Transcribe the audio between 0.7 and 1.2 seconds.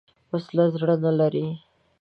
زړه نه